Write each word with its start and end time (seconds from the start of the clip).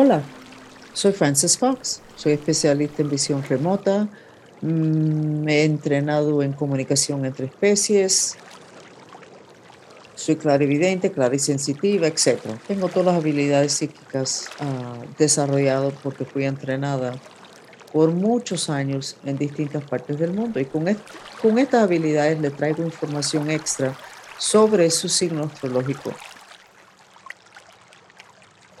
Hola, 0.00 0.22
soy 0.92 1.10
Frances 1.10 1.58
Fox, 1.58 2.02
soy 2.14 2.34
especialista 2.34 3.02
en 3.02 3.10
visión 3.10 3.42
remota, 3.42 4.06
mm, 4.60 5.42
me 5.42 5.56
he 5.56 5.64
entrenado 5.64 6.40
en 6.44 6.52
comunicación 6.52 7.24
entre 7.24 7.46
especies, 7.46 8.36
soy 10.14 10.36
clarividente, 10.36 11.10
clarisensitiva, 11.10 12.06
etc. 12.06 12.38
Tengo 12.68 12.88
todas 12.88 13.06
las 13.06 13.16
habilidades 13.16 13.72
psíquicas 13.72 14.48
uh, 14.60 15.04
desarrolladas 15.18 15.92
porque 16.00 16.24
fui 16.24 16.44
entrenada 16.44 17.16
por 17.92 18.12
muchos 18.12 18.70
años 18.70 19.16
en 19.24 19.36
distintas 19.36 19.82
partes 19.82 20.16
del 20.16 20.32
mundo 20.32 20.60
y 20.60 20.66
con, 20.66 20.84
con 21.42 21.58
estas 21.58 21.82
habilidades 21.82 22.40
le 22.40 22.50
traigo 22.50 22.84
información 22.84 23.50
extra 23.50 23.96
sobre 24.38 24.88
su 24.90 25.08
signo 25.08 25.42
astrológico. 25.42 26.14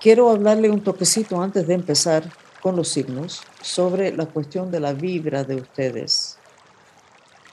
Quiero 0.08 0.30
hablarle 0.30 0.70
un 0.70 0.82
toquecito 0.82 1.42
antes 1.42 1.66
de 1.66 1.74
empezar 1.74 2.24
con 2.62 2.74
los 2.76 2.88
signos 2.88 3.42
sobre 3.60 4.10
la 4.10 4.24
cuestión 4.24 4.70
de 4.70 4.80
la 4.80 4.94
vibra 4.94 5.44
de 5.44 5.56
ustedes. 5.56 6.38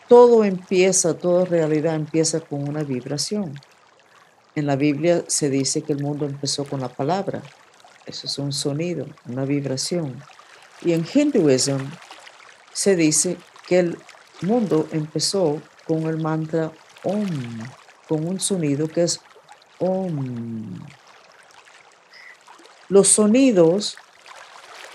Todo 0.07 0.45
empieza, 0.45 1.17
toda 1.17 1.43
realidad 1.43 1.95
empieza 1.95 2.39
con 2.39 2.65
una 2.65 2.83
vibración. 2.83 3.59
En 4.55 4.67
la 4.67 4.77
Biblia 4.77 5.25
se 5.27 5.49
dice 5.49 5.81
que 5.81 5.91
el 5.91 6.01
mundo 6.01 6.25
empezó 6.25 6.63
con 6.63 6.79
la 6.79 6.87
palabra. 6.87 7.41
Eso 8.05 8.25
es 8.25 8.37
un 8.39 8.53
sonido, 8.53 9.05
una 9.27 9.43
vibración. 9.43 10.23
Y 10.81 10.93
en 10.93 11.05
hinduismo 11.13 11.79
se 12.71 12.95
dice 12.95 13.35
que 13.67 13.79
el 13.79 13.97
mundo 14.39 14.87
empezó 14.93 15.61
con 15.85 16.03
el 16.03 16.21
mantra 16.21 16.71
Om, 17.03 17.27
con 18.07 18.25
un 18.25 18.39
sonido 18.39 18.87
que 18.87 19.03
es 19.03 19.19
Om. 19.79 20.79
Los 22.87 23.07
sonidos 23.07 23.97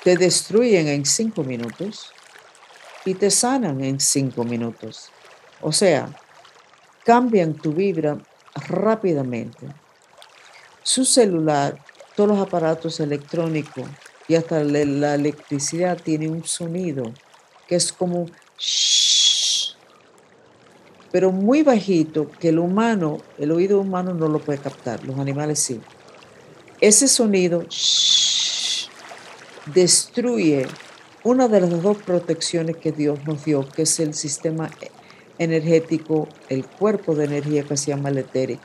te 0.05 0.16
destruyen 0.16 0.88
en 0.88 1.05
cinco 1.05 1.42
minutos 1.42 2.12
y 3.05 3.14
te 3.14 3.30
sanan 3.30 3.82
en 3.82 3.98
cinco 3.98 4.44
minutos. 4.44 5.10
O 5.60 5.72
sea, 5.72 6.08
cambian 7.05 7.55
tu 7.55 7.72
vibra 7.72 8.19
rápidamente. 8.55 9.66
Su 10.82 11.05
celular, 11.05 11.78
todos 12.14 12.30
los 12.30 12.38
aparatos 12.38 13.00
electrónicos 13.00 13.88
y 14.28 14.36
hasta 14.36 14.62
la 14.62 15.14
electricidad 15.14 16.00
tiene 16.00 16.28
un 16.28 16.44
sonido 16.44 17.12
que 17.66 17.75
es 17.75 17.92
como 17.92 18.27
shh, 18.56 19.75
pero 21.10 21.32
muy 21.32 21.62
bajito 21.62 22.30
que 22.30 22.50
el 22.50 22.60
humano, 22.60 23.19
el 23.38 23.50
oído 23.50 23.80
humano 23.80 24.14
no 24.14 24.28
lo 24.28 24.38
puede 24.38 24.60
captar, 24.60 25.04
los 25.04 25.19
animales 25.19 25.58
sí. 25.58 25.80
Ese 26.80 27.08
sonido 27.08 27.64
shh, 27.68 28.88
destruye 29.66 30.66
una 31.22 31.46
de 31.46 31.60
las 31.60 31.82
dos 31.82 31.98
protecciones 31.98 32.76
que 32.76 32.90
Dios 32.90 33.18
nos 33.26 33.44
dio, 33.44 33.68
que 33.68 33.82
es 33.82 34.00
el 34.00 34.14
sistema 34.14 34.70
energético, 35.38 36.28
el 36.48 36.64
cuerpo 36.64 37.14
de 37.14 37.26
energía 37.26 37.64
que 37.64 37.76
se 37.76 37.88
llama 37.88 38.08
el 38.08 38.18
etérico. 38.18 38.62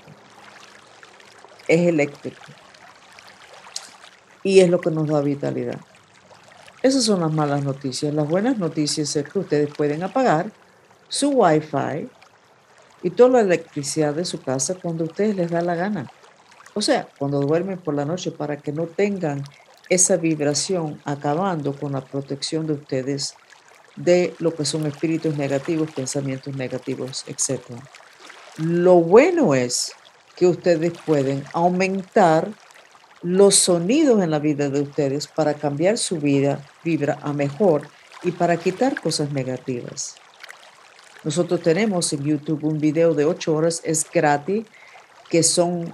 Es 1.67 1.87
eléctrico. 1.87 2.41
Y 4.43 4.61
es 4.61 4.69
lo 4.69 4.79
que 4.79 4.91
nos 4.91 5.07
da 5.09 5.19
vitalidad. 5.21 5.79
Esas 6.81 7.03
son 7.03 7.19
las 7.19 7.33
malas 7.33 7.63
noticias. 7.63 8.13
Las 8.13 8.29
buenas 8.29 8.57
noticias 8.57 9.13
es 9.15 9.27
que 9.27 9.39
ustedes 9.39 9.69
pueden 9.75 10.03
apagar 10.03 10.51
su 11.09 11.31
wifi 11.31 12.07
y 13.03 13.09
toda 13.09 13.29
la 13.29 13.41
electricidad 13.41 14.13
de 14.13 14.23
su 14.23 14.41
casa 14.41 14.75
cuando 14.75 15.03
a 15.03 15.07
ustedes 15.07 15.35
les 15.35 15.51
da 15.51 15.61
la 15.61 15.75
gana. 15.75 16.11
O 16.77 16.81
sea, 16.81 17.07
cuando 17.17 17.39
duermen 17.39 17.77
por 17.77 17.93
la 17.93 18.03
noche 18.03 18.31
para 18.31 18.57
que 18.57 18.73
no 18.73 18.85
tengan 18.85 19.41
esa 19.89 20.17
vibración 20.17 21.01
acabando 21.05 21.73
con 21.73 21.93
la 21.93 22.01
protección 22.01 22.67
de 22.67 22.73
ustedes 22.73 23.35
de 23.95 24.35
lo 24.39 24.53
que 24.53 24.65
son 24.65 24.85
espíritus 24.85 25.37
negativos, 25.37 25.91
pensamientos 25.91 26.53
negativos, 26.53 27.23
etc. 27.27 27.61
Lo 28.57 28.95
bueno 28.95 29.55
es 29.55 29.93
que 30.35 30.47
ustedes 30.47 30.91
pueden 31.05 31.45
aumentar 31.53 32.49
los 33.21 33.55
sonidos 33.55 34.21
en 34.21 34.31
la 34.31 34.39
vida 34.39 34.69
de 34.69 34.81
ustedes 34.81 35.27
para 35.27 35.53
cambiar 35.53 35.97
su 35.97 36.17
vida, 36.17 36.59
vibra 36.83 37.19
a 37.21 37.31
mejor 37.31 37.87
y 38.21 38.31
para 38.31 38.57
quitar 38.57 38.99
cosas 38.99 39.31
negativas. 39.31 40.15
Nosotros 41.23 41.61
tenemos 41.61 42.11
en 42.11 42.23
YouTube 42.25 42.65
un 42.65 42.79
video 42.79 43.13
de 43.13 43.23
8 43.23 43.55
horas, 43.55 43.81
es 43.85 44.05
gratis, 44.11 44.65
que 45.29 45.41
son 45.41 45.93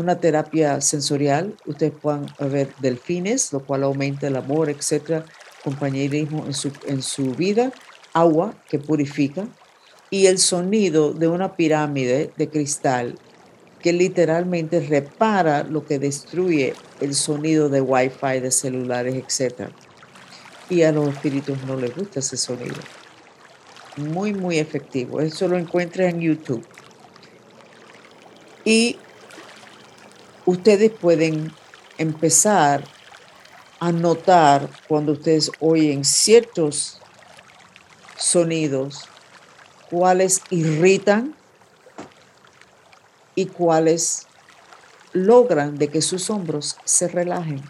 una 0.00 0.18
terapia 0.18 0.80
sensorial. 0.80 1.56
Ustedes 1.66 1.92
pueden 1.92 2.26
ver 2.38 2.72
delfines, 2.80 3.52
lo 3.52 3.60
cual 3.60 3.84
aumenta 3.84 4.26
el 4.26 4.36
amor, 4.36 4.70
etcétera 4.70 5.24
compañerismo 5.62 6.46
en 6.46 6.54
su, 6.54 6.72
en 6.86 7.02
su 7.02 7.34
vida, 7.34 7.72
agua 8.12 8.54
que 8.68 8.78
purifica 8.78 9.46
y 10.10 10.26
el 10.26 10.38
sonido 10.38 11.12
de 11.12 11.28
una 11.28 11.54
pirámide 11.54 12.32
de 12.36 12.48
cristal 12.48 13.18
que 13.80 13.92
literalmente 13.92 14.80
repara 14.80 15.62
lo 15.62 15.86
que 15.86 15.98
destruye 15.98 16.74
el 17.00 17.14
sonido 17.14 17.68
de 17.68 17.80
wifi, 17.80 18.40
de 18.40 18.50
celulares, 18.50 19.14
etc. 19.14 19.70
Y 20.68 20.82
a 20.82 20.92
los 20.92 21.08
espíritus 21.08 21.62
no 21.64 21.76
les 21.76 21.94
gusta 21.96 22.20
ese 22.20 22.36
sonido. 22.36 22.76
Muy, 23.96 24.34
muy 24.34 24.58
efectivo. 24.58 25.20
Eso 25.20 25.48
lo 25.48 25.56
encuentras 25.56 26.12
en 26.12 26.20
YouTube. 26.20 26.64
Y 28.64 28.98
ustedes 30.50 30.90
pueden 30.90 31.52
empezar 31.96 32.84
a 33.78 33.92
notar 33.92 34.68
cuando 34.88 35.12
ustedes 35.12 35.50
oyen 35.60 36.04
ciertos 36.04 36.98
sonidos, 38.16 39.08
cuáles 39.88 40.42
irritan 40.50 41.34
y 43.34 43.46
cuáles 43.46 44.26
logran 45.12 45.78
de 45.78 45.88
que 45.88 46.02
sus 46.02 46.28
hombros 46.30 46.76
se 46.84 47.08
relajen. 47.08 47.62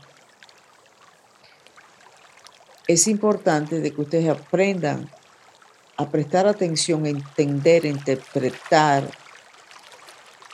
Es 2.88 3.06
importante 3.06 3.80
de 3.80 3.92
que 3.92 4.00
ustedes 4.00 4.28
aprendan 4.28 5.10
a 5.96 6.08
prestar 6.08 6.46
atención, 6.46 7.04
a 7.04 7.10
entender, 7.10 7.84
interpretar 7.84 9.04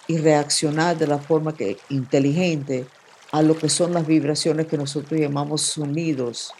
y 0.08 0.18
reaccionar 0.18 0.96
de 0.96 1.06
la 1.06 1.18
forma 1.18 1.56
que 1.56 1.78
inteligente 1.88 2.86
a 3.32 3.42
lo 3.42 3.56
que 3.56 3.68
son 3.68 3.92
las 3.92 4.06
vibraciones 4.06 4.66
que 4.66 4.76
nosotros 4.76 5.20
llamamos 5.20 5.62
sonidos, 5.62 6.52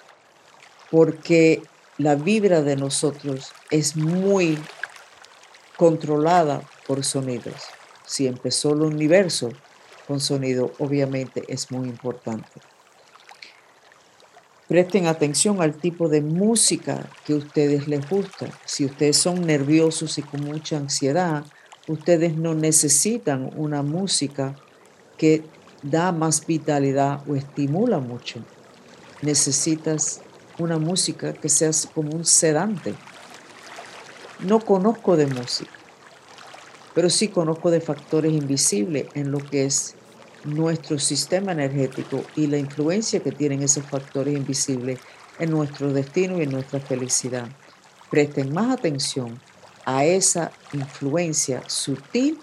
porque 0.91 1.63
la 1.99 2.15
vibra 2.15 2.63
de 2.63 2.77
nosotros 2.77 3.53
es 3.71 3.97
muy 3.97 4.59
controlada 5.77 6.63
por 6.87 7.05
sonidos. 7.05 7.55
Si 8.05 8.27
empezó 8.27 8.73
el 8.73 8.83
universo 8.83 9.51
con 10.07 10.21
sonido, 10.21 10.73
obviamente 10.79 11.45
es 11.49 11.71
muy 11.71 11.89
importante. 11.89 12.49
Presten 14.69 15.07
atención 15.07 15.63
al 15.63 15.75
tipo 15.75 16.09
de 16.09 16.23
música 16.23 17.09
que 17.25 17.35
a 17.35 17.37
ustedes 17.37 17.87
les 17.87 18.09
gusta. 18.09 18.47
Si 18.65 18.85
ustedes 18.85 19.17
son 19.17 19.47
nerviosos 19.47 20.19
y 20.19 20.23
con 20.23 20.43
mucha 20.43 20.77
ansiedad, 20.77 21.45
ustedes 21.89 22.37
no 22.37 22.55
necesitan 22.55 23.51
una 23.57 23.83
música 23.83 24.57
que 25.17 25.45
da 25.83 26.13
más 26.13 26.47
vitalidad 26.47 27.23
o 27.29 27.37
estimula 27.37 27.99
mucho. 27.99 28.41
Necesitas 29.23 30.21
una 30.59 30.79
música 30.79 31.33
que 31.33 31.49
sea 31.49 31.71
como 31.95 32.11
un 32.11 32.25
sedante. 32.25 32.95
No 34.41 34.61
conozco 34.61 35.17
de 35.17 35.27
música, 35.27 35.71
pero 36.95 37.09
sí 37.09 37.29
conozco 37.29 37.71
de 37.71 37.81
factores 37.81 38.33
invisibles 38.33 39.07
en 39.15 39.31
lo 39.31 39.39
que 39.39 39.65
es 39.65 39.95
nuestro 40.45 40.99
sistema 40.99 41.53
energético 41.53 42.23
y 42.37 42.47
la 42.47 42.59
influencia 42.59 43.21
que 43.21 43.33
tienen 43.33 43.63
esos 43.63 43.85
factores 43.85 44.37
invisibles 44.37 45.01
en 45.39 45.51
nuestro 45.51 45.93
destino 45.93 46.39
y 46.39 46.43
en 46.43 46.53
nuestra 46.53 46.81
felicidad. 46.81 47.49
Presten 48.11 48.53
más 48.53 48.71
atención 48.71 49.41
a 49.87 50.05
esa 50.05 50.53
influencia 50.73 51.63
sutil 51.69 52.39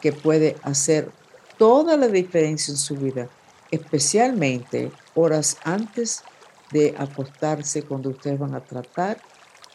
que 0.00 0.12
puede 0.12 0.56
hacer 0.62 1.12
toda 1.58 1.96
la 1.96 2.08
diferencia 2.08 2.72
en 2.72 2.78
su 2.78 2.96
vida, 2.96 3.28
especialmente 3.70 4.90
horas 5.14 5.58
antes 5.62 6.24
de 6.72 6.94
acostarse 6.98 7.82
cuando 7.82 8.10
ustedes 8.10 8.38
van 8.38 8.54
a 8.54 8.64
tratar 8.64 9.18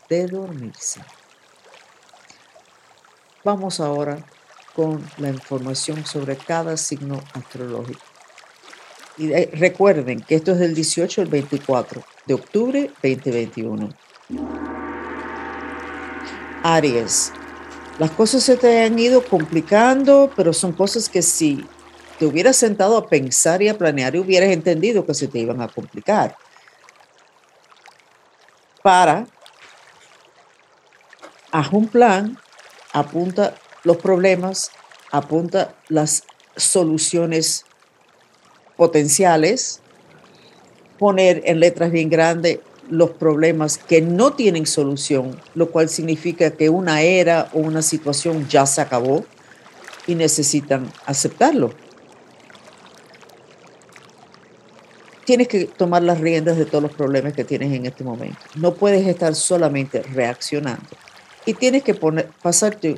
de 0.10 0.26
dormirse. 0.28 1.02
Vamos 3.44 3.80
ahora 3.80 4.26
con 4.76 5.02
la 5.18 5.30
información 5.30 6.06
sobre 6.06 6.36
cada 6.36 6.76
signo 6.76 7.22
astrológico. 7.34 8.02
Y 9.18 9.30
recuerden 9.46 10.20
que 10.22 10.36
esto 10.36 10.52
es 10.52 10.60
del 10.60 10.76
18 10.76 11.22
al 11.22 11.28
24 11.28 12.04
de 12.26 12.34
octubre 12.34 12.92
2021. 13.02 14.77
Aries, 16.68 17.32
las 17.98 18.12
cosas 18.12 18.44
se 18.44 18.58
te 18.58 18.84
han 18.84 19.00
ido 19.00 19.24
complicando, 19.24 20.30
pero 20.36 20.52
son 20.52 20.74
cosas 20.74 21.08
que 21.08 21.22
sí 21.22 21.66
te 22.20 22.26
hubieras 22.26 22.58
sentado 22.58 22.98
a 22.98 23.08
pensar 23.08 23.62
y 23.62 23.70
a 23.70 23.78
planear 23.78 24.18
hubieras 24.18 24.50
entendido 24.50 25.06
que 25.06 25.14
se 25.14 25.30
te 25.30 25.40
iban 25.40 25.62
a 25.62 25.70
complicar. 25.70 26.36
Para, 28.84 29.28
haz 31.52 31.72
un 31.72 31.88
plan, 31.88 32.38
apunta 32.92 33.56
los 33.84 33.96
problemas, 33.96 34.70
apunta 35.10 35.74
las 35.88 36.24
soluciones 36.58 37.66
potenciales, 38.76 39.80
poner 41.00 41.44
en 41.46 41.62
letras 41.62 41.92
bien 41.92 42.10
grandes 42.10 42.60
los 42.90 43.12
problemas 43.12 43.78
que 43.78 44.02
no 44.02 44.34
tienen 44.34 44.66
solución, 44.66 45.40
lo 45.56 45.70
cual 45.72 45.90
significa 45.90 46.52
que 46.52 46.70
una 46.70 47.02
era 47.02 47.50
o 47.54 47.60
una 47.60 47.82
situación 47.82 48.48
ya 48.48 48.66
se 48.66 48.82
acabó 48.82 49.26
y 50.06 50.16
necesitan 50.16 50.92
aceptarlo. 51.06 51.72
Tienes 55.26 55.50
que 55.50 55.66
tomar 55.66 56.04
las 56.04 56.22
riendas 56.22 56.58
de 56.58 56.66
todos 56.66 56.82
los 56.82 56.94
problemas 56.94 57.34
que 57.34 57.44
tienes 57.44 57.74
en 57.74 57.86
este 57.86 58.04
momento. 58.04 58.40
No 58.56 58.76
puedes 58.76 59.06
estar 59.06 59.36
solamente 59.36 60.02
reaccionando. 60.02 60.88
Y 61.46 61.54
tienes 61.54 61.84
que 61.84 61.94
poner, 61.94 62.30
pasarte 62.42 62.96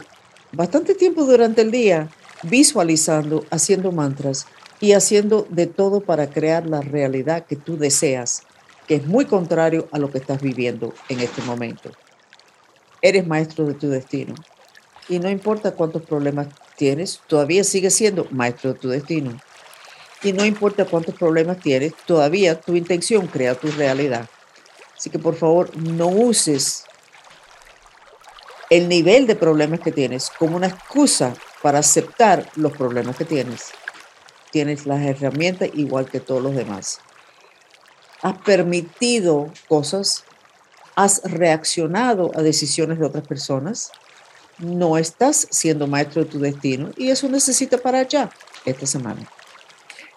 bastante 0.51 0.93
tiempo 0.93 1.25
durante 1.25 1.61
el 1.61 1.71
día 1.71 2.09
visualizando, 2.43 3.45
haciendo 3.49 3.91
mantras 3.91 4.45
y 4.79 4.93
haciendo 4.93 5.45
de 5.49 5.67
todo 5.67 6.01
para 6.01 6.29
crear 6.29 6.65
la 6.65 6.81
realidad 6.81 7.45
que 7.45 7.55
tú 7.55 7.77
deseas, 7.77 8.43
que 8.89 8.95
es 8.95 9.05
muy 9.05 9.25
contrario 9.25 9.87
a 9.91 9.99
lo 9.99 10.11
que 10.11 10.17
estás 10.17 10.41
viviendo 10.41 10.95
en 11.09 11.19
este 11.19 11.43
momento. 11.43 11.91
Eres 13.03 13.27
maestro 13.27 13.67
de 13.67 13.75
tu 13.75 13.87
destino. 13.87 14.33
Y 15.07 15.19
no 15.19 15.29
importa 15.29 15.75
cuántos 15.75 16.01
problemas 16.01 16.47
tienes, 16.75 17.21
todavía 17.27 17.63
sigues 17.63 17.93
siendo 17.93 18.25
maestro 18.31 18.73
de 18.73 18.79
tu 18.79 18.89
destino. 18.89 19.39
Y 20.23 20.33
no 20.33 20.43
importa 20.43 20.85
cuántos 20.85 21.13
problemas 21.13 21.59
tienes, 21.59 21.93
todavía 22.07 22.59
tu 22.59 22.75
intención 22.75 23.27
crea 23.27 23.53
tu 23.53 23.69
realidad. 23.71 24.27
Así 24.97 25.11
que 25.11 25.19
por 25.19 25.35
favor, 25.35 25.69
no 25.77 26.07
uses 26.07 26.83
el 28.71 28.89
nivel 28.89 29.27
de 29.27 29.35
problemas 29.35 29.81
que 29.81 29.91
tienes 29.91 30.31
como 30.31 30.57
una 30.57 30.67
excusa 30.67 31.35
para 31.61 31.79
aceptar 31.79 32.49
los 32.55 32.73
problemas 32.73 33.15
que 33.15 33.25
tienes 33.25 33.71
tienes 34.51 34.85
las 34.85 35.05
herramientas 35.05 35.69
igual 35.73 36.09
que 36.09 36.19
todos 36.19 36.41
los 36.41 36.55
demás. 36.55 36.99
Has 38.21 38.37
permitido 38.39 39.51
cosas, 39.67 40.25
has 40.95 41.21
reaccionado 41.23 42.31
a 42.35 42.41
decisiones 42.41 42.99
de 42.99 43.05
otras 43.05 43.25
personas, 43.25 43.91
no 44.57 44.97
estás 44.97 45.47
siendo 45.51 45.87
maestro 45.87 46.23
de 46.23 46.29
tu 46.29 46.39
destino 46.39 46.91
y 46.97 47.09
eso 47.09 47.29
necesita 47.29 47.77
para 47.77 47.99
allá 47.99 48.29
esta 48.65 48.85
semana. 48.85 49.27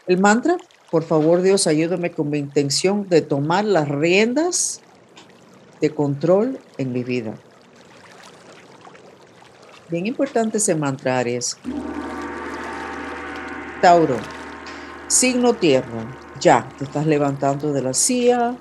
El 0.07 0.19
mantra, 0.19 0.57
por 0.91 1.05
favor 1.05 1.43
Dios, 1.43 1.67
ayúdame 1.67 2.11
con 2.11 2.29
mi 2.29 2.39
intención 2.39 3.09
de 3.09 3.23
tomar 3.23 3.65
las 3.65 3.89
riendas 3.89 4.81
de 5.81 5.95
control 5.95 6.59
en 6.79 6.93
mi 6.93 7.05
vida. 7.05 7.35
Bien 9.89 10.07
importante 10.07 10.59
ese 10.59 10.75
mantra, 10.75 11.19
Aries. 11.19 11.57
Tauro, 13.81 14.17
signo 15.07 15.55
tierra, 15.55 16.07
ya 16.43 16.69
te 16.77 16.85
estás 16.85 17.07
levantando 17.07 17.73
de 17.73 17.81
la 17.81 17.95
silla 17.95 18.57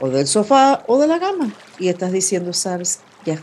o 0.00 0.08
del 0.08 0.26
sofá 0.26 0.82
o 0.86 0.98
de 0.98 1.06
la 1.06 1.20
cama 1.20 1.52
y 1.78 1.88
estás 1.88 2.10
diciendo, 2.10 2.52
sabes, 2.52 3.00
ya. 3.24 3.38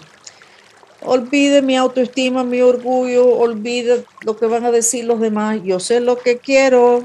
Olvide 1.03 1.61
mi 1.61 1.77
autoestima, 1.77 2.43
mi 2.43 2.61
orgullo, 2.61 3.27
olvide 3.37 4.03
lo 4.23 4.37
que 4.37 4.45
van 4.47 4.65
a 4.65 4.71
decir 4.71 5.05
los 5.05 5.19
demás. 5.19 5.59
Yo 5.63 5.79
sé 5.79 5.99
lo 5.99 6.17
que 6.17 6.37
quiero 6.37 7.03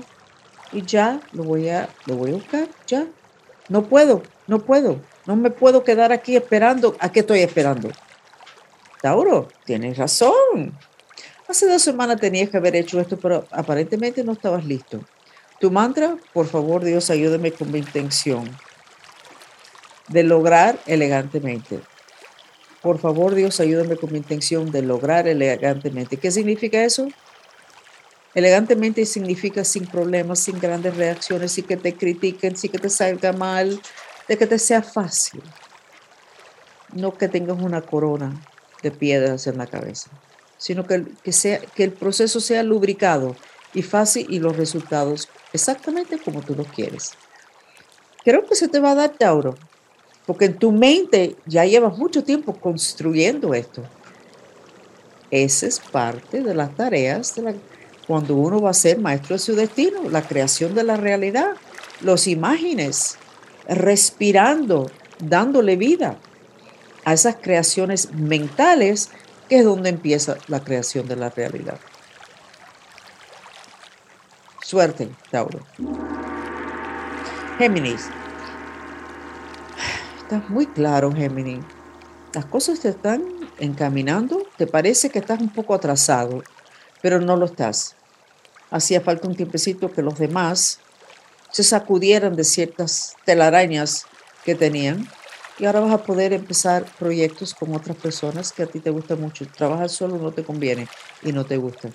y 0.72 0.82
ya 0.82 1.20
lo 1.32 1.44
voy 1.44 1.68
a, 1.68 1.88
lo 2.06 2.16
voy 2.16 2.32
a 2.32 2.34
buscar, 2.34 2.68
ya. 2.86 3.06
No 3.68 3.84
puedo, 3.84 4.22
no 4.46 4.60
puedo, 4.60 5.00
no 5.26 5.36
me 5.36 5.50
puedo 5.50 5.84
quedar 5.84 6.12
aquí 6.12 6.36
esperando. 6.36 6.96
¿A 7.00 7.10
qué 7.10 7.20
estoy 7.20 7.40
esperando? 7.40 7.90
Tauro, 9.00 9.48
tienes 9.64 9.96
razón. 9.96 10.76
Hace 11.48 11.66
dos 11.66 11.82
semanas 11.82 12.20
tenías 12.20 12.50
que 12.50 12.56
haber 12.56 12.76
hecho 12.76 13.00
esto, 13.00 13.16
pero 13.16 13.46
aparentemente 13.50 14.24
no 14.24 14.32
estabas 14.32 14.64
listo. 14.64 15.00
Tu 15.60 15.70
mantra, 15.70 16.16
por 16.32 16.46
favor, 16.46 16.84
Dios, 16.84 17.10
ayúdame 17.10 17.52
con 17.52 17.70
mi 17.72 17.78
intención 17.78 18.44
de 20.08 20.22
lograr 20.22 20.78
elegantemente. 20.86 21.80
Por 22.82 22.98
favor, 22.98 23.34
Dios, 23.34 23.58
ayúdame 23.60 23.96
con 23.96 24.12
mi 24.12 24.18
intención 24.18 24.70
de 24.70 24.82
lograr 24.82 25.26
elegantemente. 25.26 26.18
¿Qué 26.18 26.30
significa 26.30 26.84
eso? 26.84 27.08
Elegantemente 28.34 29.06
significa 29.06 29.64
sin 29.64 29.86
problemas, 29.86 30.40
sin 30.40 30.60
grandes 30.60 30.96
reacciones, 30.96 31.52
sin 31.52 31.64
que 31.64 31.76
te 31.76 31.94
critiquen, 31.94 32.56
sin 32.56 32.70
que 32.70 32.78
te 32.78 32.90
salga 32.90 33.32
mal, 33.32 33.80
de 34.28 34.36
que 34.36 34.46
te 34.46 34.58
sea 34.58 34.82
fácil. 34.82 35.42
No 36.92 37.16
que 37.16 37.28
tengas 37.28 37.60
una 37.60 37.80
corona 37.80 38.40
de 38.82 38.90
piedras 38.90 39.46
en 39.46 39.56
la 39.56 39.66
cabeza 39.66 40.10
sino 40.58 40.86
que, 40.86 41.04
que, 41.22 41.32
sea, 41.32 41.60
que 41.60 41.84
el 41.84 41.92
proceso 41.92 42.40
sea 42.40 42.62
lubricado 42.62 43.36
y 43.74 43.82
fácil 43.82 44.26
y 44.30 44.38
los 44.38 44.56
resultados 44.56 45.28
exactamente 45.56 46.18
como 46.18 46.42
tú 46.42 46.54
los 46.54 46.68
quieres. 46.68 47.12
Creo 48.24 48.46
que 48.46 48.54
se 48.54 48.68
te 48.68 48.80
va 48.80 48.92
a 48.92 48.94
dar, 48.94 49.10
Tauro, 49.10 49.56
porque 50.26 50.46
en 50.46 50.58
tu 50.58 50.72
mente 50.72 51.36
ya 51.46 51.64
llevas 51.64 51.96
mucho 51.96 52.24
tiempo 52.24 52.54
construyendo 52.54 53.54
esto. 53.54 53.82
Esa 55.30 55.66
es 55.66 55.80
parte 55.80 56.40
de 56.42 56.54
las 56.54 56.74
tareas 56.74 57.34
cuando 58.06 58.36
uno 58.36 58.60
va 58.60 58.70
a 58.70 58.74
ser 58.74 58.98
maestro 58.98 59.34
de 59.34 59.40
su 59.40 59.54
destino, 59.54 60.08
la 60.08 60.22
creación 60.22 60.74
de 60.74 60.84
la 60.84 60.96
realidad, 60.96 61.56
los 62.00 62.26
imágenes, 62.26 63.16
respirando, 63.68 64.90
dándole 65.18 65.76
vida 65.76 66.16
a 67.04 67.12
esas 67.12 67.36
creaciones 67.36 68.12
mentales 68.12 69.10
que 69.48 69.58
es 69.58 69.64
donde 69.64 69.90
empieza 69.90 70.36
la 70.48 70.62
creación 70.62 71.06
de 71.08 71.16
la 71.16 71.30
realidad. 71.30 71.78
Suerte, 74.66 75.08
Tauro. 75.30 75.60
Géminis. 77.56 78.08
Estás 80.18 80.50
muy 80.50 80.66
claro, 80.66 81.12
Géminis. 81.12 81.64
Las 82.34 82.46
cosas 82.46 82.80
te 82.80 82.88
están 82.88 83.22
encaminando. 83.60 84.42
Te 84.56 84.66
parece 84.66 85.08
que 85.08 85.20
estás 85.20 85.40
un 85.40 85.50
poco 85.50 85.72
atrasado, 85.72 86.42
pero 87.00 87.20
no 87.20 87.36
lo 87.36 87.46
estás. 87.46 87.94
Hacía 88.72 89.00
falta 89.00 89.28
un 89.28 89.36
tiempecito 89.36 89.92
que 89.92 90.02
los 90.02 90.18
demás 90.18 90.80
se 91.52 91.62
sacudieran 91.62 92.34
de 92.34 92.42
ciertas 92.42 93.14
telarañas 93.24 94.04
que 94.44 94.56
tenían 94.56 95.08
y 95.60 95.66
ahora 95.66 95.78
vas 95.78 95.92
a 95.92 96.02
poder 96.02 96.32
empezar 96.32 96.86
proyectos 96.98 97.54
con 97.54 97.72
otras 97.72 97.96
personas 97.98 98.52
que 98.52 98.64
a 98.64 98.66
ti 98.66 98.80
te 98.80 98.90
gusta 98.90 99.14
mucho. 99.14 99.46
Trabajar 99.46 99.90
solo 99.90 100.18
no 100.18 100.32
te 100.32 100.42
conviene 100.42 100.88
y 101.22 101.30
no 101.30 101.44
te 101.44 101.56
gusta. 101.56 101.90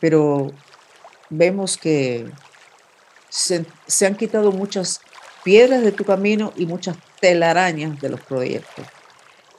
Pero 0.00 0.52
vemos 1.30 1.76
que 1.76 2.30
se, 3.28 3.66
se 3.86 4.06
han 4.06 4.16
quitado 4.16 4.52
muchas 4.52 5.00
piedras 5.44 5.82
de 5.82 5.92
tu 5.92 6.04
camino 6.04 6.52
y 6.56 6.66
muchas 6.66 6.96
telarañas 7.20 8.00
de 8.00 8.08
los 8.08 8.20
proyectos. 8.20 8.86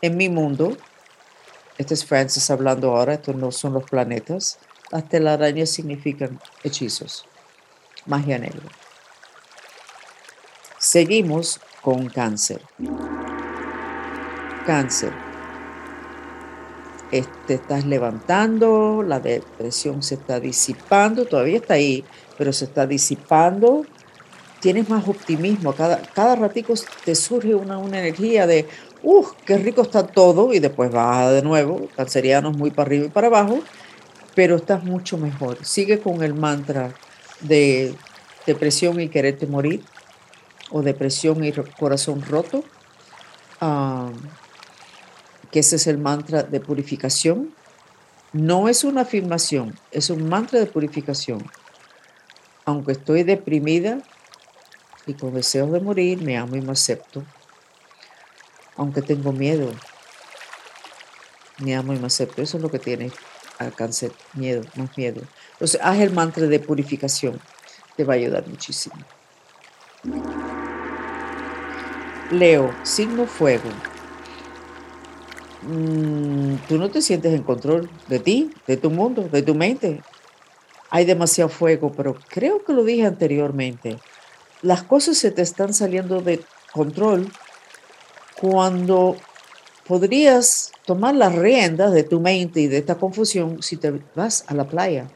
En 0.02 0.18
mi 0.18 0.30
mundo, 0.30 0.78
este 1.78 1.94
es 1.94 2.06
Francis 2.06 2.50
hablando 2.50 2.96
ahora, 2.96 3.14
estos 3.14 3.36
no 3.36 3.52
son 3.52 3.74
los 3.74 3.90
planetas, 3.90 4.60
las 4.92 5.08
telarañas 5.08 5.70
significan 5.70 6.40
hechizos, 6.64 7.26
magia 8.06 8.38
negra. 8.38 8.70
Seguimos 10.78 11.60
con 11.82 12.10
cáncer. 12.10 12.62
Cáncer. 14.66 15.29
Te 17.10 17.56
estás 17.56 17.86
levantando, 17.86 19.04
la 19.04 19.20
depresión 19.20 20.04
se 20.04 20.16
está 20.16 20.40
disipando, 20.40 21.26
todavía 21.26 21.58
está 21.58 21.74
ahí, 21.74 22.04
pero 22.38 22.54
se 22.54 22.66
está 22.66 22.86
disipando. 22.86 23.86
Tienes 24.60 24.90
más 24.90 25.08
optimismo, 25.08 25.74
cada, 25.74 26.02
cada 26.02 26.36
ratico 26.36 26.74
te 27.06 27.16
surge 27.16 27.56
una, 27.56 27.78
una 27.78 28.00
energía 28.00 28.46
de, 28.46 28.68
¡uh, 29.04 29.26
qué 29.46 29.58
rico 29.58 29.82
está 29.82 30.06
todo! 30.06 30.54
Y 30.54 30.60
después 30.60 30.92
baja 30.92 31.32
de 31.32 31.42
nuevo, 31.42 31.88
cancerianos 31.96 32.56
muy 32.56 32.70
para 32.70 32.88
arriba 32.88 33.06
y 33.06 33.10
para 33.10 33.28
abajo, 33.28 33.60
pero 34.36 34.58
estás 34.58 34.84
mucho 34.84 35.18
mejor. 35.18 35.58
Sigue 35.66 36.00
con 36.00 36.22
el 36.22 36.34
mantra 36.34 36.94
de 37.42 37.96
depresión 38.46 39.00
y 39.00 39.10
quererte 39.10 39.48
morir 39.48 39.84
o 40.72 40.82
depresión 40.82 41.44
y 41.44 41.52
corazón 41.52 42.22
roto, 42.22 42.64
que 45.52 45.60
ese 45.60 45.78
es 45.78 45.88
el 45.88 45.98
mantra 45.98 46.44
de 46.44 46.60
purificación. 46.60 47.54
No 48.34 48.70
es 48.70 48.84
una 48.84 49.02
afirmación, 49.02 49.78
es 49.92 50.10
un 50.10 50.30
mantra 50.30 50.60
de 50.60 50.68
purificación. 50.68 51.44
Aunque 52.66 52.92
estoy 52.92 53.24
deprimida 53.24 54.00
y 55.06 55.14
con 55.16 55.34
deseos 55.34 55.72
de 55.72 55.80
morir, 55.80 56.22
me 56.22 56.38
amo 56.38 56.56
y 56.56 56.62
me 56.62 56.72
acepto. 56.72 57.24
Aunque 58.76 59.02
tengo 59.02 59.32
miedo, 59.32 59.72
me 61.58 61.76
amo 61.76 61.94
y 61.94 62.00
me 62.00 62.08
acepto. 62.08 62.42
Eso 62.42 62.58
es 62.58 62.64
lo 62.64 62.70
que 62.70 62.80
tienes 62.80 63.14
al 63.58 63.74
miedo, 64.34 64.62
más 64.76 64.98
miedo. 64.98 65.22
Entonces, 65.54 65.80
haz 65.84 66.00
el 66.00 66.12
mantra 66.14 66.48
de 66.48 66.60
purificación, 66.60 67.40
te 67.98 68.06
va 68.06 68.14
a 68.14 68.18
ayudar 68.18 68.48
muchísimo. 68.48 68.96
Leo, 72.32 72.74
signo 72.84 73.26
fuego. 73.26 73.70
Mm, 75.62 76.56
tú 76.68 76.78
no 76.78 76.90
te 76.90 77.02
sientes 77.02 77.34
en 77.34 77.44
control 77.44 77.90
de 78.08 78.20
ti, 78.20 78.52
de 78.68 78.78
tu 78.78 78.90
mundo, 78.90 79.28
de 79.32 79.42
tu 79.42 79.56
mente. 79.56 80.02
Hay 80.90 81.06
demasiado 81.06 81.50
fuego, 81.50 81.92
pero 81.96 82.16
creo 82.30 82.64
que 82.64 82.74
lo 82.74 82.84
dije 82.84 83.06
anteriormente. 83.06 83.98
Las 84.62 84.84
cosas 84.84 85.18
se 85.18 85.32
te 85.32 85.42
están 85.42 85.74
saliendo 85.74 86.22
de 86.22 86.44
control 86.74 87.28
cuando 88.40 89.18
podrías 89.88 90.72
tomar 90.86 91.16
las 91.16 91.36
riendas 91.36 91.92
de 91.92 92.04
tu 92.04 92.20
mente 92.20 92.62
y 92.62 92.68
de 92.68 92.78
esta 92.78 92.96
confusión 92.96 93.62
si 93.62 93.78
te 93.78 94.00
vas 94.16 94.44
a 94.48 94.54
la 94.54 94.66
playa, 94.66 95.08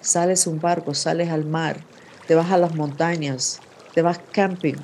sales 0.00 0.46
un 0.46 0.60
barco, 0.60 0.94
sales 0.94 1.30
al 1.30 1.44
mar, 1.44 1.76
te 2.26 2.34
vas 2.34 2.50
a 2.50 2.58
las 2.58 2.74
montañas, 2.74 3.60
te 3.94 4.02
vas 4.02 4.20
camping, 4.32 4.76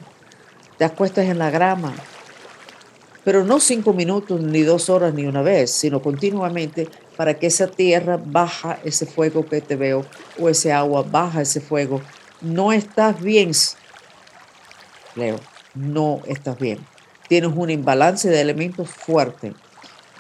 te 0.76 0.84
acuestas 0.84 1.26
en 1.26 1.38
la 1.38 1.50
grama, 1.50 1.94
pero 3.24 3.44
no 3.44 3.60
cinco 3.60 3.92
minutos, 3.92 4.40
ni 4.40 4.62
dos 4.62 4.88
horas, 4.88 5.14
ni 5.14 5.26
una 5.26 5.42
vez, 5.42 5.70
sino 5.70 6.00
continuamente 6.00 6.88
para 7.16 7.34
que 7.34 7.48
esa 7.48 7.66
tierra 7.66 8.18
baja 8.22 8.78
ese 8.84 9.06
fuego 9.06 9.44
que 9.44 9.60
te 9.60 9.76
veo 9.76 10.04
o 10.38 10.48
ese 10.48 10.72
agua 10.72 11.02
baja 11.02 11.42
ese 11.42 11.60
fuego. 11.60 12.00
No 12.40 12.72
estás 12.72 13.20
bien, 13.20 13.50
Leo, 15.16 15.40
no 15.74 16.20
estás 16.26 16.58
bien. 16.58 16.78
Tienes 17.28 17.50
un 17.54 17.70
imbalance 17.70 18.28
de 18.28 18.40
elementos 18.40 18.88
fuerte. 18.88 19.52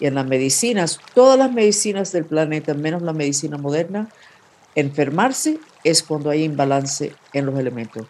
Y 0.00 0.06
en 0.06 0.14
las 0.14 0.26
medicinas, 0.26 0.98
todas 1.14 1.38
las 1.38 1.52
medicinas 1.52 2.12
del 2.12 2.24
planeta, 2.24 2.74
menos 2.74 3.02
la 3.02 3.12
medicina 3.12 3.56
moderna, 3.56 4.08
enfermarse 4.74 5.58
es 5.84 6.02
cuando 6.02 6.30
hay 6.30 6.44
imbalance 6.44 7.14
en 7.32 7.46
los 7.46 7.58
elementos. 7.58 8.06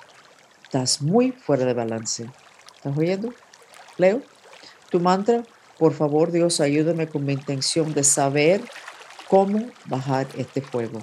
Estás 0.62 1.00
muy 1.00 1.32
fuera 1.32 1.64
de 1.64 1.74
balance. 1.74 2.28
¿Estás 2.76 2.96
oyendo? 2.96 3.32
Leo, 3.96 4.22
tu 4.90 5.00
mantra, 5.00 5.42
por 5.78 5.92
favor 5.94 6.32
Dios, 6.32 6.60
ayúdame 6.60 7.08
con 7.08 7.24
mi 7.24 7.32
intención 7.32 7.94
de 7.94 8.04
saber 8.04 8.62
cómo 9.28 9.70
bajar 9.86 10.26
este 10.36 10.60
fuego. 10.60 11.00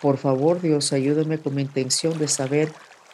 Por 0.00 0.18
favor 0.18 0.60
Dios, 0.60 0.92
ayúdame 0.92 1.38
con 1.38 1.54
mi 1.54 1.62
intención 1.62 2.18
de 2.18 2.28
saber 2.28 2.72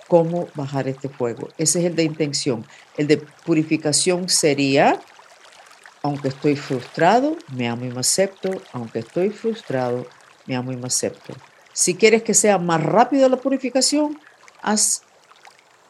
cómo 0.08 0.48
bajar 0.54 0.88
este 0.88 1.08
fuego. 1.08 1.48
Ese 1.58 1.80
es 1.80 1.84
el 1.84 1.94
de 1.94 2.02
intención. 2.02 2.66
El 2.96 3.06
de 3.06 3.18
purificación 3.18 4.28
sería, 4.28 5.00
aunque 6.02 6.28
estoy 6.28 6.56
frustrado, 6.56 7.36
me 7.54 7.68
amo 7.68 7.84
y 7.84 7.90
me 7.90 8.00
acepto. 8.00 8.50
Aunque 8.72 9.00
estoy 9.00 9.30
frustrado, 9.30 10.06
me 10.46 10.56
amo 10.56 10.72
y 10.72 10.76
me 10.76 10.86
acepto. 10.86 11.34
Si 11.74 11.94
quieres 11.94 12.22
que 12.22 12.34
sea 12.34 12.58
más 12.58 12.82
rápido 12.82 13.28
la 13.28 13.36
purificación, 13.36 14.18
haz 14.62 15.02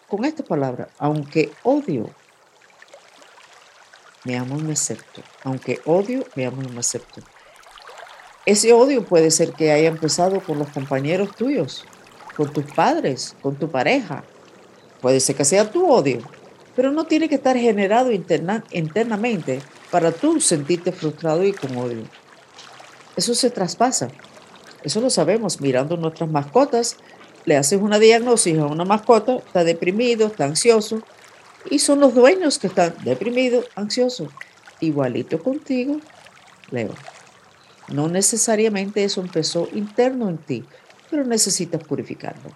con 0.09 0.25
esta 0.25 0.43
palabra, 0.43 0.89
aunque 0.99 1.53
odio, 1.63 2.11
me 4.29 4.37
amo 4.37 4.59
y 4.59 4.63
me 4.63 4.75
acepto. 4.75 5.23
Aunque 5.43 5.81
odio, 5.87 6.27
me 6.35 6.45
amo 6.45 6.63
y 6.63 6.69
me 6.69 6.81
acepto. 6.81 7.23
Ese 8.45 8.75
odio 8.75 9.05
puede 9.05 9.31
ser 9.31 9.53
que 9.53 9.73
haya 9.73 9.89
empezado 9.89 10.41
con 10.41 10.59
los 10.59 10.69
compañeros 10.69 11.35
tuyos, 11.35 11.87
con 12.37 12.53
tus 12.53 12.65
padres, 12.67 13.35
con 13.41 13.57
tu 13.57 13.71
pareja. 13.71 14.23
Puede 15.01 15.21
ser 15.21 15.35
que 15.37 15.47
sea 15.47 15.71
tu 15.71 15.91
odio, 15.91 16.19
pero 16.77 16.93
no 16.93 17.05
tiene 17.05 17.29
que 17.29 17.37
estar 17.37 17.57
generado 17.57 18.11
internamente 18.13 19.61
para 19.91 20.13
tú 20.13 20.41
sentirte 20.41 20.93
frustrado 20.93 21.43
y 21.43 21.53
con 21.53 21.75
odio. 21.79 22.05
Eso 23.17 23.35
se 23.35 23.51
traspasa. 23.51 24.09
Eso 24.83 25.01
lo 25.01 25.09
sabemos 25.09 25.61
mirando 25.61 25.97
nuestras 25.97 26.31
mascotas 26.31 26.99
le 27.49 27.57
haces 27.57 27.81
una 27.81 27.99
diagnosis 27.99 28.59
a 28.59 28.67
una 28.67 28.85
mascota, 28.85 29.37
está 29.37 29.65
deprimido, 29.65 30.27
está 30.27 30.45
ansioso, 30.45 31.01
y 31.71 31.79
son 31.79 32.01
los 32.01 32.15
dueños 32.15 32.59
que 32.59 32.69
están 32.69 32.95
deprimidos, 33.05 33.67
ansiosos. 33.75 34.29
Igualito 34.81 35.43
contigo, 35.43 36.01
Leo. 36.71 36.95
No 37.89 38.09
necesariamente 38.09 39.03
eso 39.03 39.21
empezó 39.21 39.69
interno 39.73 40.29
en 40.29 40.39
ti, 40.39 40.65
pero 41.11 41.25
necesitas 41.25 41.83
purificarlo. 41.83 42.51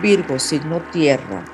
Virgo, 0.00 0.38
signo 0.38 0.80
tierra. 0.92 1.44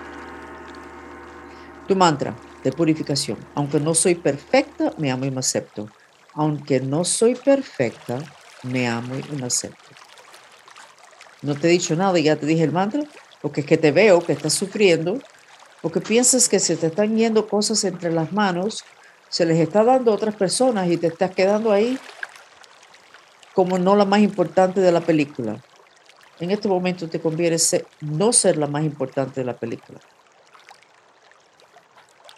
Tu 1.89 1.97
mantra 1.97 2.37
de 2.63 2.73
purificación. 2.73 3.39
Aunque 3.55 3.81
no 3.81 3.95
soy 3.95 4.17
perfecta, 4.17 4.93
me 4.99 5.11
amo 5.11 5.25
y 5.25 5.31
me 5.31 5.41
acepto. 5.41 5.89
Aunque 6.35 6.81
no 6.81 7.05
soy 7.05 7.35
perfecta, 7.35 8.19
me 8.63 8.87
amo 8.87 9.15
y 9.17 9.37
me 9.37 9.47
acepto. 9.47 9.85
No 11.43 11.55
te 11.55 11.69
he 11.69 11.71
dicho 11.71 11.97
nada 11.97 12.19
ya 12.19 12.37
te 12.37 12.45
dije 12.45 12.65
el 12.65 12.73
mantra, 12.73 13.03
porque 13.43 13.61
es 13.61 13.67
que 13.67 13.77
te 13.77 13.93
veo 13.93 14.21
que 14.21 14.33
estás 14.33 14.55
sufriendo, 14.55 15.19
porque 15.83 16.01
piensas 16.01 16.49
que 16.49 16.59
se 16.59 16.77
te 16.77 16.89
están 16.89 17.17
yendo 17.17 17.49
cosas 17.49 17.85
entre 17.85 18.11
las 18.13 18.33
manos, 18.33 18.85
se 19.29 19.45
les 19.45 19.59
está 19.59 19.85
dando 19.85 20.13
a 20.13 20.15
otras 20.15 20.35
personas 20.35 20.89
y 20.89 20.97
te 20.97 21.09
estás 21.09 21.33
quedando 21.33 21.73
ahí 21.73 21.99
como 23.55 23.79
no 23.79 23.97
la 23.97 24.05
más 24.05 24.21
importante 24.21 24.81
de 24.81 24.93
la 24.93 25.01
película. 25.01 25.63
En 26.39 26.51
este 26.51 26.69
momento 26.69 27.09
te 27.09 27.21
conviene 27.21 27.57
no 28.01 28.33
ser 28.33 28.59
la 28.59 28.67
más 28.67 28.85
importante 28.85 29.41
de 29.41 29.47
la 29.47 29.57
película. 29.57 29.99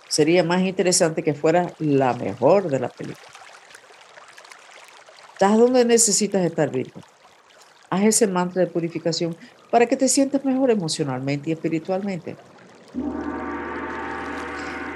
Sería 0.09 0.45
más 0.45 0.63
interesante 0.63 1.23
que 1.23 1.35
fuera 1.35 1.73
la 1.79 2.15
mejor 2.15 2.69
de 2.69 2.81
la 2.81 2.89
película. 2.89 3.29
Estás 5.33 5.59
donde 5.59 5.85
necesitas 5.85 6.45
estar, 6.45 6.71
Virgo. 6.71 7.01
Haz 7.91 8.03
ese 8.03 8.27
mantra 8.27 8.61
de 8.61 8.67
purificación 8.69 9.37
para 9.71 9.87
que 9.87 9.97
te 9.97 10.09
sientas 10.09 10.45
mejor 10.45 10.71
emocionalmente 10.71 11.51
y 11.51 11.53
espiritualmente. 11.53 12.37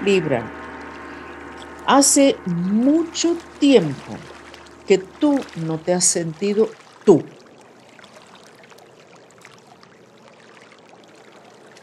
Libra, 0.04 0.44
hace 1.86 2.36
mucho 2.46 3.36
tiempo 3.58 4.16
que 4.86 4.98
tú 4.98 5.38
no 5.66 5.78
te 5.78 5.94
has 5.94 6.04
sentido 6.04 6.68
tú. 7.04 7.22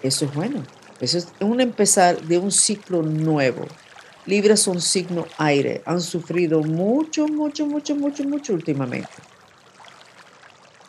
Eso 0.01 0.25
es 0.25 0.33
bueno. 0.33 0.63
Eso 0.99 1.17
es 1.17 1.29
un 1.39 1.61
empezar 1.61 2.21
de 2.21 2.37
un 2.37 2.51
ciclo 2.51 3.01
nuevo. 3.01 3.65
Libra 4.25 4.57
son 4.57 4.81
signo 4.81 5.25
aire. 5.37 5.81
Han 5.85 6.01
sufrido 6.01 6.61
mucho, 6.61 7.27
mucho, 7.27 7.65
mucho, 7.65 7.95
mucho, 7.95 8.23
mucho 8.25 8.53
últimamente. 8.53 9.09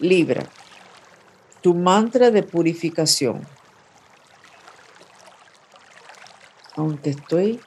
Libra, 0.00 0.46
tu 1.60 1.74
mantra 1.74 2.30
de 2.30 2.42
purificación. 2.42 3.46
Aunque 6.76 7.10
estoy 7.10 7.60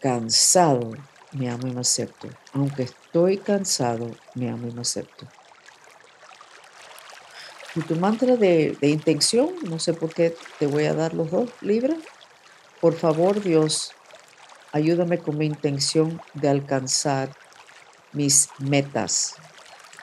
cansado, 0.00 0.92
me 1.32 1.50
amo 1.50 1.66
y 1.66 1.72
me 1.72 1.80
acepto. 1.80 2.28
Aunque 2.52 2.84
estoy 2.84 3.38
cansado, 3.38 4.10
me 4.34 4.50
amo 4.50 4.68
y 4.68 4.72
me 4.72 4.82
acepto. 4.82 5.26
Y 7.74 7.80
tu 7.82 7.96
mantra 7.96 8.36
de, 8.36 8.76
de, 8.80 8.88
intención, 8.88 9.50
no 9.62 9.78
sé 9.78 9.94
por 9.94 10.12
qué 10.12 10.34
te 10.58 10.66
voy 10.66 10.84
a 10.86 10.94
dar 10.94 11.14
los 11.14 11.30
dos, 11.30 11.50
Libra. 11.60 11.96
Por 12.80 12.94
favor, 12.94 13.40
Dios, 13.40 13.92
ayúdame 14.72 15.18
con 15.18 15.38
mi 15.38 15.46
intención 15.46 16.20
de 16.34 16.48
alcanzar 16.48 17.30
mis 18.12 18.48
metas, 18.58 19.36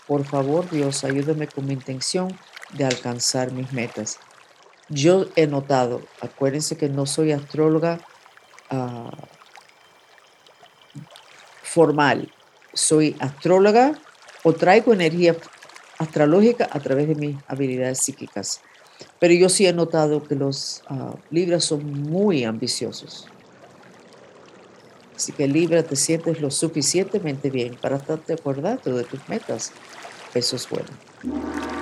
por 0.07 0.23
favor, 0.23 0.69
Dios, 0.69 1.03
ayúdame 1.03 1.47
con 1.47 1.65
mi 1.65 1.73
intención 1.73 2.29
de 2.73 2.85
alcanzar 2.85 3.51
mis 3.51 3.71
metas. 3.73 4.19
Yo 4.89 5.25
he 5.35 5.47
notado, 5.47 6.01
acuérdense 6.21 6.77
que 6.77 6.89
no 6.89 7.05
soy 7.05 7.31
astróloga 7.31 7.99
ah, 8.69 9.11
formal, 11.63 12.31
soy 12.73 13.15
astróloga 13.19 13.99
o 14.43 14.53
traigo 14.53 14.93
energía 14.93 15.35
astrológica 15.97 16.69
a 16.71 16.79
través 16.79 17.07
de 17.07 17.15
mis 17.15 17.37
habilidades 17.47 17.99
psíquicas. 17.99 18.61
Pero 19.19 19.33
yo 19.33 19.49
sí 19.49 19.67
he 19.67 19.73
notado 19.73 20.23
que 20.23 20.35
los 20.35 20.83
uh, 20.89 21.15
Libras 21.29 21.65
son 21.65 22.03
muy 22.03 22.45
ambiciosos. 22.45 23.27
Así 25.15 25.31
que 25.31 25.47
Libra 25.47 25.83
te 25.83 25.95
sientes 25.95 26.39
lo 26.39 26.49
suficientemente 26.49 27.49
bien 27.49 27.75
para 27.75 27.97
estarte 27.97 28.33
acordado 28.33 28.95
de 28.95 29.03
tus 29.03 29.27
metas 29.27 29.71
eso 30.33 30.55
es 30.55 30.69
bueno. 30.69 31.76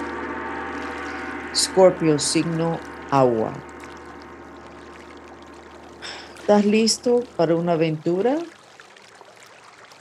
Scorpio, 1.55 2.19
signo 2.19 2.77
agua. 3.12 3.53
¿Estás 6.38 6.65
listo 6.65 7.24
para 7.38 7.55
una 7.55 7.74
aventura? 7.74 8.38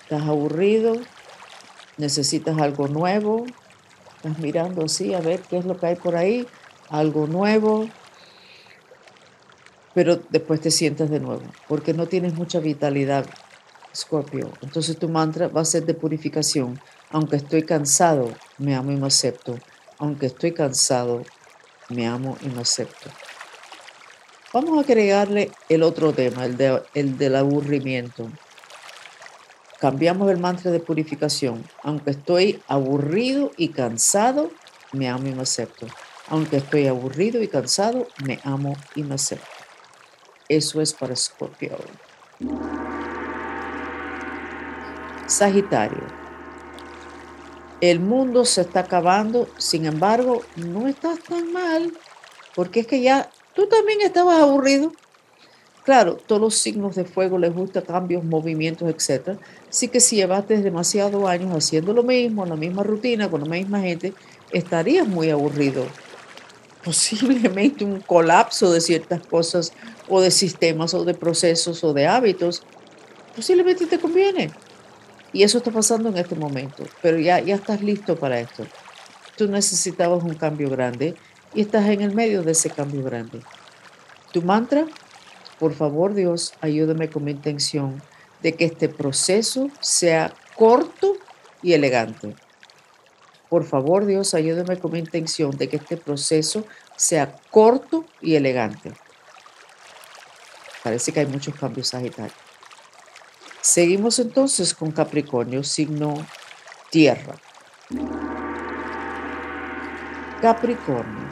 ¿Estás 0.02 0.22
aburrido? 0.22 0.94
¿Necesitas 1.96 2.58
algo 2.58 2.88
nuevo? 2.88 3.46
¿Estás 4.16 4.36
mirando 4.40 4.84
así 4.84 5.14
a 5.14 5.20
ver 5.20 5.42
qué 5.42 5.58
es 5.58 5.64
lo 5.64 5.78
que 5.78 5.86
hay 5.86 5.94
por 5.94 6.16
ahí? 6.16 6.48
Algo 6.90 7.28
nuevo. 7.28 7.88
Pero 9.94 10.16
después 10.30 10.60
te 10.60 10.72
sientas 10.72 11.08
de 11.08 11.20
nuevo, 11.20 11.44
porque 11.68 11.94
no 11.94 12.06
tienes 12.06 12.34
mucha 12.34 12.58
vitalidad 12.58 13.26
Scorpio. 13.94 14.50
Entonces 14.60 14.98
tu 14.98 15.08
mantra 15.08 15.46
va 15.46 15.60
a 15.60 15.64
ser 15.64 15.86
de 15.86 15.94
purificación. 15.94 16.80
Aunque 17.12 17.36
estoy 17.36 17.62
cansado, 17.62 18.28
me 18.58 18.74
amo 18.74 18.90
y 18.90 18.96
me 18.96 19.06
acepto. 19.06 19.54
Aunque 20.00 20.26
estoy 20.26 20.52
cansado, 20.52 21.22
me 21.88 22.06
amo 22.06 22.36
y 22.42 22.48
me 22.48 22.62
acepto. 22.62 23.10
Vamos 24.52 24.78
a 24.78 24.80
agregarle 24.82 25.50
el 25.68 25.82
otro 25.82 26.12
tema, 26.12 26.44
el, 26.44 26.56
de, 26.56 26.82
el 26.94 27.18
del 27.18 27.36
aburrimiento. 27.36 28.30
Cambiamos 29.80 30.30
el 30.30 30.38
mantra 30.38 30.70
de 30.70 30.80
purificación. 30.80 31.64
Aunque 31.82 32.12
estoy 32.12 32.62
aburrido 32.68 33.50
y 33.56 33.70
cansado, 33.70 34.50
me 34.92 35.08
amo 35.08 35.26
y 35.28 35.32
me 35.32 35.42
acepto. 35.42 35.86
Aunque 36.28 36.58
estoy 36.58 36.86
aburrido 36.86 37.42
y 37.42 37.48
cansado, 37.48 38.06
me 38.24 38.38
amo 38.44 38.76
y 38.94 39.02
me 39.02 39.16
acepto. 39.16 39.46
Eso 40.48 40.80
es 40.80 40.92
para 40.92 41.16
Scorpio. 41.16 41.76
Sagitario. 45.26 46.23
El 47.84 48.00
mundo 48.00 48.46
se 48.46 48.62
está 48.62 48.80
acabando, 48.80 49.46
sin 49.58 49.84
embargo, 49.84 50.40
no 50.56 50.88
estás 50.88 51.18
tan 51.18 51.52
mal, 51.52 51.92
porque 52.54 52.80
es 52.80 52.86
que 52.86 53.02
ya 53.02 53.30
tú 53.54 53.66
también 53.66 54.00
estabas 54.00 54.40
aburrido. 54.40 54.90
Claro, 55.84 56.16
todos 56.16 56.40
los 56.40 56.54
signos 56.54 56.96
de 56.96 57.04
fuego 57.04 57.36
les 57.36 57.52
gusta 57.52 57.82
cambios, 57.82 58.24
movimientos, 58.24 58.88
etc. 58.88 59.36
Así 59.68 59.88
que 59.88 60.00
si 60.00 60.16
llevaste 60.16 60.56
demasiados 60.62 61.28
años 61.28 61.54
haciendo 61.54 61.92
lo 61.92 62.02
mismo, 62.02 62.46
la 62.46 62.56
misma 62.56 62.84
rutina, 62.84 63.30
con 63.30 63.42
la 63.42 63.48
misma 63.48 63.80
gente, 63.80 64.14
estarías 64.50 65.06
muy 65.06 65.28
aburrido. 65.28 65.84
Posiblemente 66.82 67.84
un 67.84 68.00
colapso 68.00 68.72
de 68.72 68.80
ciertas 68.80 69.26
cosas 69.26 69.74
o 70.08 70.22
de 70.22 70.30
sistemas 70.30 70.94
o 70.94 71.04
de 71.04 71.12
procesos 71.12 71.84
o 71.84 71.92
de 71.92 72.06
hábitos, 72.06 72.62
posiblemente 73.36 73.84
te 73.84 73.98
conviene. 73.98 74.52
Y 75.34 75.42
eso 75.42 75.58
está 75.58 75.72
pasando 75.72 76.10
en 76.10 76.16
este 76.16 76.36
momento, 76.36 76.84
pero 77.02 77.18
ya, 77.18 77.40
ya 77.40 77.56
estás 77.56 77.82
listo 77.82 78.14
para 78.14 78.38
esto. 78.38 78.64
Tú 79.36 79.48
necesitabas 79.48 80.22
un 80.22 80.34
cambio 80.34 80.70
grande 80.70 81.16
y 81.52 81.62
estás 81.62 81.86
en 81.88 82.02
el 82.02 82.14
medio 82.14 82.44
de 82.44 82.52
ese 82.52 82.70
cambio 82.70 83.02
grande. 83.02 83.40
Tu 84.32 84.42
mantra, 84.42 84.86
por 85.58 85.74
favor 85.74 86.14
Dios, 86.14 86.54
ayúdame 86.60 87.10
con 87.10 87.24
mi 87.24 87.32
intención 87.32 88.00
de 88.42 88.52
que 88.52 88.64
este 88.64 88.88
proceso 88.88 89.70
sea 89.80 90.32
corto 90.54 91.16
y 91.62 91.72
elegante. 91.72 92.36
Por 93.48 93.64
favor 93.64 94.06
Dios, 94.06 94.34
ayúdame 94.34 94.78
con 94.78 94.92
mi 94.92 95.00
intención 95.00 95.50
de 95.50 95.68
que 95.68 95.78
este 95.78 95.96
proceso 95.96 96.64
sea 96.94 97.36
corto 97.50 98.04
y 98.20 98.36
elegante. 98.36 98.92
Parece 100.84 101.10
que 101.10 101.20
hay 101.20 101.26
muchos 101.26 101.56
cambios 101.56 101.88
Sagitario. 101.88 102.43
Seguimos 103.64 104.18
entonces 104.18 104.74
con 104.74 104.92
Capricornio, 104.92 105.64
signo 105.64 106.14
tierra. 106.90 107.34
Capricornio. 110.42 111.24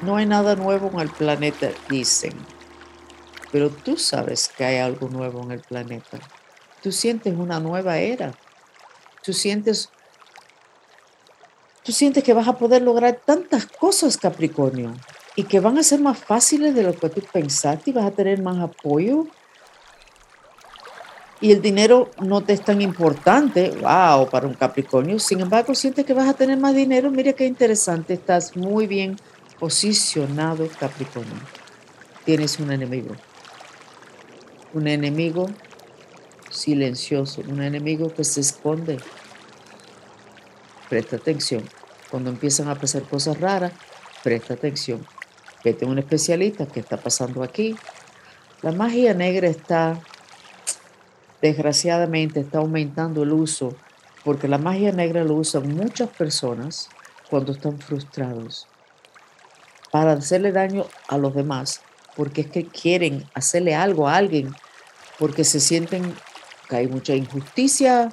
No 0.00 0.16
hay 0.16 0.24
nada 0.24 0.56
nuevo 0.56 0.90
en 0.94 1.00
el 1.00 1.10
planeta, 1.10 1.68
dicen. 1.90 2.32
Pero 3.52 3.68
tú 3.68 3.98
sabes 3.98 4.48
que 4.48 4.64
hay 4.64 4.78
algo 4.78 5.10
nuevo 5.10 5.42
en 5.42 5.50
el 5.50 5.60
planeta. 5.60 6.18
Tú 6.82 6.90
sientes 6.90 7.34
una 7.34 7.60
nueva 7.60 7.98
era. 7.98 8.32
Tú 9.22 9.34
sientes 9.34 9.90
tú 11.82 11.92
sientes 11.92 12.24
que 12.24 12.32
vas 12.32 12.48
a 12.48 12.56
poder 12.56 12.80
lograr 12.80 13.20
tantas 13.26 13.66
cosas, 13.66 14.16
Capricornio, 14.16 14.94
y 15.36 15.44
que 15.44 15.60
van 15.60 15.76
a 15.76 15.82
ser 15.82 16.00
más 16.00 16.16
fáciles 16.16 16.74
de 16.74 16.82
lo 16.82 16.94
que 16.94 17.10
tú 17.10 17.20
pensaste 17.30 17.90
y 17.90 17.92
vas 17.92 18.06
a 18.06 18.10
tener 18.12 18.40
más 18.40 18.58
apoyo 18.58 19.26
y 21.46 21.52
el 21.52 21.62
dinero 21.62 22.10
no 22.20 22.42
te 22.42 22.54
es 22.54 22.64
tan 22.64 22.82
importante, 22.82 23.70
wow, 23.80 24.28
para 24.28 24.48
un 24.48 24.54
Capricornio. 24.54 25.20
Sin 25.20 25.38
embargo, 25.38 25.76
sientes 25.76 26.04
que 26.04 26.12
vas 26.12 26.28
a 26.28 26.34
tener 26.34 26.58
más 26.58 26.74
dinero. 26.74 27.08
Mira 27.12 27.34
qué 27.34 27.46
interesante, 27.46 28.14
estás 28.14 28.56
muy 28.56 28.88
bien 28.88 29.16
posicionado, 29.60 30.66
Capricornio. 30.80 31.38
Tienes 32.24 32.58
un 32.58 32.72
enemigo. 32.72 33.14
Un 34.74 34.88
enemigo 34.88 35.46
silencioso, 36.50 37.42
un 37.46 37.62
enemigo 37.62 38.12
que 38.12 38.24
se 38.24 38.40
esconde. 38.40 38.98
Presta 40.88 41.14
atención. 41.14 41.62
Cuando 42.10 42.30
empiezan 42.30 42.68
a 42.70 42.74
pasar 42.74 43.02
cosas 43.02 43.38
raras, 43.38 43.70
presta 44.24 44.54
atención. 44.54 45.06
Vete 45.62 45.84
a 45.84 45.88
un 45.88 46.00
especialista, 46.00 46.66
¿qué 46.66 46.80
está 46.80 46.96
pasando 46.96 47.44
aquí? 47.44 47.76
La 48.62 48.72
magia 48.72 49.14
negra 49.14 49.46
está 49.46 50.02
desgraciadamente 51.42 52.40
está 52.40 52.58
aumentando 52.58 53.22
el 53.22 53.32
uso, 53.32 53.74
porque 54.24 54.48
la 54.48 54.58
magia 54.58 54.92
negra 54.92 55.24
lo 55.24 55.34
usan 55.34 55.74
muchas 55.74 56.08
personas 56.10 56.88
cuando 57.30 57.52
están 57.52 57.78
frustrados 57.78 58.66
para 59.90 60.12
hacerle 60.12 60.52
daño 60.52 60.86
a 61.08 61.16
los 61.16 61.34
demás, 61.34 61.80
porque 62.16 62.42
es 62.42 62.46
que 62.48 62.66
quieren 62.66 63.24
hacerle 63.34 63.74
algo 63.74 64.08
a 64.08 64.16
alguien, 64.16 64.54
porque 65.18 65.44
se 65.44 65.60
sienten 65.60 66.14
que 66.68 66.76
hay 66.76 66.88
mucha 66.88 67.14
injusticia, 67.14 68.12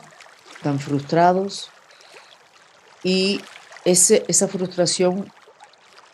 están 0.56 0.80
frustrados 0.80 1.70
y 3.04 3.42
ese, 3.86 4.24
esa 4.28 4.48
frustración 4.48 5.32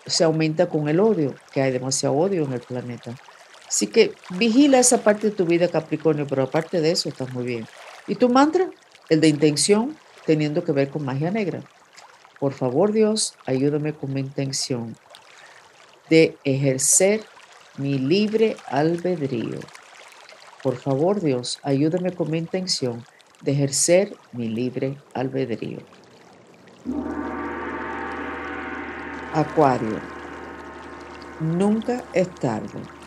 se 0.06 0.24
aumenta 0.24 0.70
con 0.70 0.88
el 0.90 1.00
odio, 1.00 1.36
que 1.52 1.62
hay 1.62 1.72
demasiado 1.72 2.16
odio 2.16 2.46
en 2.46 2.54
el 2.54 2.62
planeta. 2.62 3.16
Así 3.70 3.86
que 3.86 4.16
vigila 4.32 4.80
esa 4.80 5.04
parte 5.04 5.30
de 5.30 5.36
tu 5.36 5.46
vida, 5.46 5.68
Capricornio, 5.68 6.26
pero 6.26 6.42
aparte 6.42 6.82
de 6.82 6.90
eso 6.90 7.08
estás 7.08 7.32
muy 7.32 7.46
bien. 7.46 7.68
¿Y 8.08 8.16
tu 8.16 8.28
mantra? 8.28 8.68
El 9.10 9.22
de 9.22 9.28
intención, 9.28 9.96
teniendo 10.26 10.64
que 10.64 10.72
ver 10.72 10.90
con 10.90 11.06
magia 11.06 11.30
negra. 11.30 11.62
Por 12.40 12.54
favor, 12.54 12.92
Dios, 12.92 13.36
ayúdame 13.46 13.94
con 13.94 14.12
mi 14.12 14.22
intención 14.22 14.98
de 16.10 16.36
ejercer 16.44 17.24
mi 17.78 18.00
libre 18.00 18.58
albedrío. 18.66 19.60
Por 20.64 20.76
favor, 20.76 21.22
Dios, 21.22 21.60
ayúdame 21.62 22.12
con 22.12 22.32
mi 22.32 22.40
intención 22.40 23.06
de 23.42 23.52
ejercer 23.52 24.16
mi 24.32 24.48
libre 24.48 24.98
albedrío. 25.14 25.78
Acuario. 29.32 30.00
Nunca 31.40 32.04
es 32.14 32.34
tarde 32.34 32.99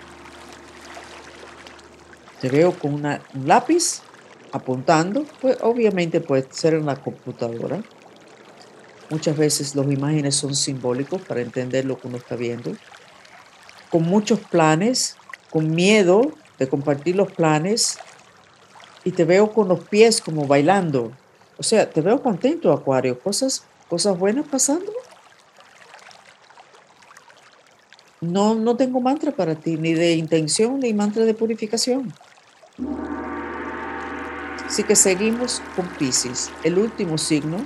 te 2.42 2.48
veo 2.48 2.76
con 2.76 2.94
un 2.94 3.18
lápiz 3.46 4.02
apuntando, 4.50 5.24
pues 5.40 5.58
obviamente 5.60 6.20
puede 6.20 6.44
ser 6.50 6.74
en 6.74 6.86
la 6.86 6.96
computadora. 6.96 7.80
Muchas 9.10 9.36
veces 9.36 9.76
las 9.76 9.86
imágenes 9.86 10.34
son 10.34 10.56
simbólicos 10.56 11.22
para 11.22 11.40
entender 11.40 11.84
lo 11.84 12.00
que 12.00 12.08
uno 12.08 12.16
está 12.16 12.34
viendo. 12.34 12.72
Con 13.92 14.02
muchos 14.02 14.40
planes, 14.40 15.16
con 15.50 15.72
miedo 15.72 16.32
de 16.58 16.68
compartir 16.68 17.14
los 17.14 17.30
planes 17.30 17.98
y 19.04 19.12
te 19.12 19.24
veo 19.24 19.52
con 19.52 19.68
los 19.68 19.78
pies 19.84 20.20
como 20.20 20.44
bailando. 20.48 21.12
O 21.58 21.62
sea, 21.62 21.88
te 21.88 22.00
veo 22.00 22.20
contento, 22.24 22.72
Acuario. 22.72 23.20
Cosas, 23.20 23.62
cosas 23.88 24.18
buenas 24.18 24.48
pasando. 24.48 24.92
No, 28.20 28.56
no 28.56 28.76
tengo 28.76 29.00
mantra 29.00 29.30
para 29.30 29.54
ti, 29.54 29.76
ni 29.76 29.94
de 29.94 30.14
intención, 30.14 30.80
ni 30.80 30.92
mantra 30.92 31.24
de 31.24 31.34
purificación. 31.34 32.12
Así 34.72 34.84
que 34.84 34.96
seguimos 34.96 35.60
con 35.76 35.86
Pisces, 35.86 36.50
el 36.64 36.78
último 36.78 37.18
signo, 37.18 37.58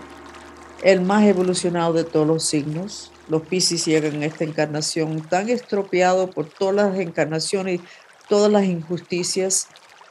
el 0.82 1.02
más 1.02 1.22
evolucionado 1.22 1.92
de 1.92 2.02
todos 2.02 2.26
los 2.26 2.42
signos. 2.42 3.12
Los 3.28 3.42
Pisces 3.42 3.84
llegan 3.84 4.20
a 4.22 4.26
esta 4.26 4.42
encarnación 4.42 5.20
tan 5.20 5.48
estropeado 5.48 6.28
por 6.28 6.48
todas 6.48 6.74
las 6.74 6.98
encarnaciones 6.98 7.78
y 7.78 7.84
todas 8.28 8.50
las 8.50 8.64
injusticias 8.64 9.68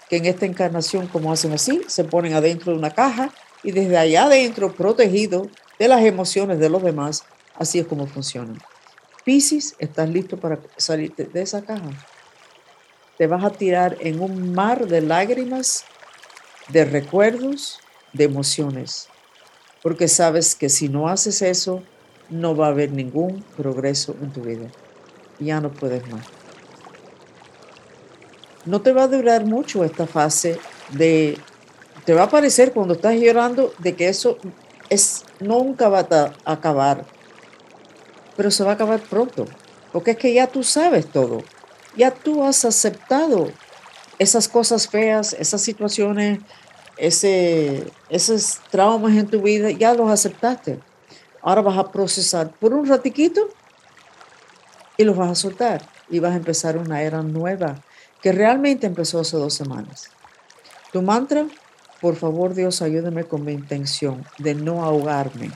que 0.09 0.15
en 0.15 0.25
esta 0.25 0.45
encarnación, 0.45 1.07
como 1.07 1.33
hacen 1.33 1.51
así, 1.51 1.81
se 1.87 2.05
ponen 2.05 2.33
adentro 2.33 2.71
de 2.71 2.77
una 2.77 2.91
caja 2.91 3.29
y 3.61 3.73
desde 3.73 3.97
allá 3.97 4.23
adentro, 4.23 4.73
protegido 4.73 5.49
de 5.77 5.89
las 5.89 6.01
emociones 6.01 6.59
de 6.59 6.69
los 6.69 6.81
demás, 6.81 7.25
así 7.55 7.77
es 7.77 7.87
como 7.87 8.07
funcionan. 8.07 8.57
Pisces, 9.25 9.75
¿estás 9.79 10.07
listo 10.07 10.37
para 10.37 10.59
salir 10.77 11.13
de 11.13 11.41
esa 11.41 11.61
caja? 11.61 11.89
Te 13.17 13.27
vas 13.27 13.43
a 13.43 13.49
tirar 13.49 13.97
en 13.99 14.21
un 14.21 14.53
mar 14.53 14.87
de 14.87 15.01
lágrimas 15.01 15.83
de 16.69 16.85
recuerdos, 16.85 17.79
de 18.13 18.23
emociones, 18.25 19.07
porque 19.81 20.07
sabes 20.07 20.55
que 20.55 20.69
si 20.69 20.89
no 20.89 21.07
haces 21.07 21.41
eso, 21.41 21.83
no 22.29 22.55
va 22.55 22.67
a 22.67 22.69
haber 22.69 22.91
ningún 22.91 23.43
progreso 23.55 24.15
en 24.21 24.31
tu 24.31 24.41
vida. 24.41 24.67
Ya 25.39 25.61
no 25.61 25.71
puedes 25.71 26.07
más. 26.09 26.25
No 28.65 28.81
te 28.81 28.93
va 28.93 29.03
a 29.03 29.07
durar 29.07 29.45
mucho 29.45 29.83
esta 29.83 30.07
fase 30.07 30.57
de, 30.89 31.37
te 32.05 32.13
va 32.13 32.23
a 32.23 32.29
parecer 32.29 32.71
cuando 32.71 32.95
estás 32.95 33.15
llorando 33.15 33.73
de 33.77 33.95
que 33.95 34.07
eso 34.07 34.39
es, 34.89 35.23
nunca 35.39 35.89
va 35.89 36.07
a 36.09 36.33
acabar, 36.45 37.05
pero 38.35 38.49
se 38.49 38.63
va 38.63 38.71
a 38.71 38.73
acabar 38.73 39.01
pronto, 39.01 39.45
porque 39.91 40.11
es 40.11 40.17
que 40.17 40.33
ya 40.33 40.47
tú 40.47 40.63
sabes 40.63 41.07
todo, 41.07 41.43
ya 41.95 42.11
tú 42.11 42.43
has 42.43 42.65
aceptado 42.65 43.51
esas 44.19 44.47
cosas 44.47 44.87
feas, 44.87 45.33
esas 45.33 45.61
situaciones, 45.61 46.39
ese, 46.97 47.91
esos 48.09 48.59
traumas 48.71 49.13
en 49.13 49.27
tu 49.27 49.41
vida, 49.41 49.71
ya 49.71 49.93
los 49.93 50.09
aceptaste. 50.09 50.79
Ahora 51.41 51.61
vas 51.61 51.77
a 51.77 51.91
procesar 51.91 52.51
por 52.51 52.73
un 52.73 52.87
ratiquito 52.87 53.49
y 54.97 55.03
los 55.03 55.15
vas 55.15 55.31
a 55.31 55.35
soltar 55.35 55.87
y 56.09 56.19
vas 56.19 56.33
a 56.33 56.37
empezar 56.37 56.77
una 56.77 57.01
era 57.01 57.21
nueva 57.21 57.75
que 58.21 58.31
realmente 58.31 58.87
empezó 58.87 59.19
hace 59.19 59.37
dos 59.37 59.53
semanas. 59.53 60.09
Tu 60.91 61.01
mantra, 61.01 61.45
por 62.01 62.15
favor 62.15 62.53
Dios, 62.53 62.81
ayúdame 62.81 63.25
con 63.25 63.43
mi 63.43 63.53
intención 63.53 64.25
de 64.37 64.55
no 64.55 64.83
ahogarme. 64.83 65.51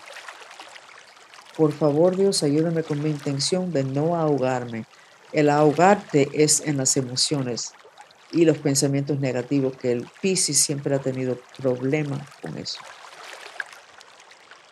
Por 1.55 1.71
favor 1.71 2.15
Dios, 2.15 2.43
ayúdame 2.43 2.83
con 2.83 3.01
mi 3.01 3.09
intención 3.09 3.71
de 3.71 3.83
no 3.83 4.15
ahogarme. 4.15 4.85
El 5.31 5.49
ahogarte 5.49 6.29
es 6.33 6.61
en 6.61 6.77
las 6.77 6.97
emociones 6.97 7.73
y 8.31 8.45
los 8.45 8.57
pensamientos 8.57 9.19
negativos, 9.19 9.75
que 9.75 9.91
el 9.91 10.07
Piscis 10.21 10.59
siempre 10.59 10.95
ha 10.95 10.99
tenido 10.99 11.39
problemas 11.57 12.21
con 12.41 12.57
eso. 12.57 12.79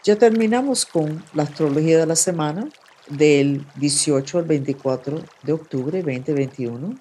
Ya 0.04 0.16
terminamos 0.16 0.86
con 0.86 1.24
la 1.34 1.44
astrología 1.44 2.00
de 2.00 2.06
la 2.06 2.16
semana 2.16 2.70
del 3.10 3.66
18 3.76 4.38
al 4.38 4.46
24 4.46 5.22
de 5.44 5.54
octubre 5.54 6.02
2021. 6.02 6.98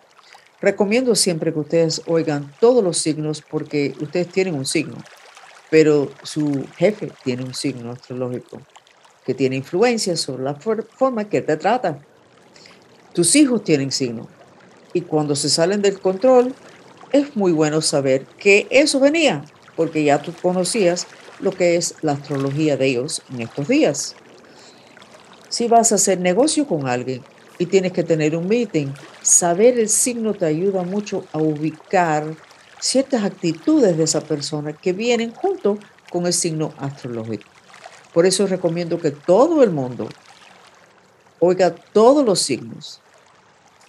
Recomiendo 0.60 1.14
siempre 1.14 1.52
que 1.52 1.58
ustedes 1.58 2.02
oigan 2.06 2.52
todos 2.58 2.82
los 2.82 2.98
signos 2.98 3.42
porque 3.42 3.94
ustedes 4.00 4.28
tienen 4.28 4.54
un 4.54 4.66
signo, 4.66 4.96
pero 5.70 6.10
su 6.22 6.66
jefe 6.76 7.12
tiene 7.22 7.44
un 7.44 7.54
signo 7.54 7.92
astrológico 7.92 8.60
que 9.24 9.34
tiene 9.34 9.56
influencia 9.56 10.16
sobre 10.16 10.44
la 10.44 10.54
forma 10.54 11.28
que 11.28 11.42
te 11.42 11.56
trata. 11.56 11.98
Tus 13.12 13.34
hijos 13.36 13.62
tienen 13.64 13.90
signo 13.90 14.28
y 14.96 15.02
cuando 15.02 15.36
se 15.36 15.50
salen 15.50 15.82
del 15.82 16.00
control 16.00 16.54
es 17.12 17.36
muy 17.36 17.52
bueno 17.52 17.82
saber 17.82 18.24
que 18.38 18.66
eso 18.70 18.98
venía 18.98 19.44
porque 19.76 20.02
ya 20.02 20.22
tú 20.22 20.32
conocías 20.40 21.06
lo 21.38 21.50
que 21.50 21.76
es 21.76 21.96
la 22.00 22.12
astrología 22.12 22.78
de 22.78 22.86
ellos 22.86 23.20
en 23.30 23.42
estos 23.42 23.68
días. 23.68 24.16
Si 25.50 25.68
vas 25.68 25.92
a 25.92 25.96
hacer 25.96 26.18
negocio 26.18 26.66
con 26.66 26.88
alguien 26.88 27.22
y 27.58 27.66
tienes 27.66 27.92
que 27.92 28.04
tener 28.04 28.34
un 28.34 28.48
meeting, 28.48 28.86
saber 29.20 29.78
el 29.78 29.90
signo 29.90 30.32
te 30.32 30.46
ayuda 30.46 30.82
mucho 30.82 31.26
a 31.34 31.40
ubicar 31.40 32.34
ciertas 32.80 33.22
actitudes 33.22 33.98
de 33.98 34.04
esa 34.04 34.22
persona 34.22 34.72
que 34.72 34.94
vienen 34.94 35.30
junto 35.30 35.78
con 36.08 36.24
el 36.24 36.32
signo 36.32 36.72
astrológico. 36.78 37.50
Por 38.14 38.24
eso 38.24 38.46
recomiendo 38.46 38.98
que 38.98 39.10
todo 39.10 39.62
el 39.62 39.72
mundo 39.72 40.08
oiga 41.38 41.74
todos 41.74 42.24
los 42.24 42.40
signos 42.40 43.02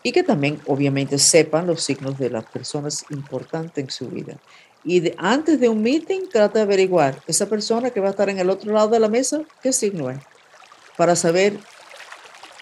y 0.03 0.12
que 0.12 0.23
también 0.23 0.60
obviamente 0.65 1.17
sepan 1.17 1.67
los 1.67 1.83
signos 1.83 2.17
de 2.17 2.29
las 2.29 2.45
personas 2.45 3.05
importantes 3.10 3.83
en 3.83 3.89
su 3.89 4.07
vida. 4.07 4.38
Y 4.83 5.12
antes 5.17 5.60
de 5.60 5.69
un 5.69 5.81
meeting, 5.81 6.29
trata 6.31 6.60
de 6.60 6.63
averiguar 6.63 7.21
esa 7.27 7.47
persona 7.47 7.89
que 7.89 7.99
va 7.99 8.07
a 8.07 8.12
estar 8.12 8.29
en 8.29 8.39
el 8.39 8.49
otro 8.49 8.71
lado 8.73 8.89
de 8.89 8.99
la 8.99 9.10
mesa, 9.10 9.41
qué 9.62 9.73
signo 9.73 10.10
es 10.10 10.19
para 10.97 11.15
saber 11.15 11.57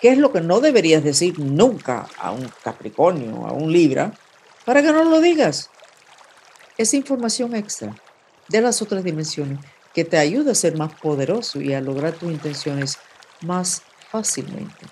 qué 0.02 0.10
es 0.10 0.18
lo 0.20 0.32
que 0.32 0.42
no 0.42 0.60
deberías 0.60 1.04
decir 1.04 1.40
nunca 1.40 2.06
a 2.20 2.32
un 2.32 2.52
Capricornio, 2.64 3.48
a 3.48 3.54
un 3.54 3.72
Libra, 3.72 4.12
para 4.66 4.84
que 4.84 4.92
no 4.92 5.04
lo 5.06 5.22
digas. 5.22 5.72
Es 6.78 6.94
información 6.94 7.56
extra 7.56 7.96
de 8.50 8.62
las 8.62 8.82
otras 8.82 9.04
dimensiones 9.04 9.60
que 9.94 10.04
te 10.04 10.18
ayuda 10.18 10.52
a 10.52 10.56
ser 10.56 10.78
más 10.78 10.94
poderoso 10.96 11.62
y 11.62 11.74
a 11.74 11.82
lograr 11.82 12.14
tus 12.14 12.30
intenciones 12.30 12.98
más 13.42 13.82
fácilmente. 14.12 14.86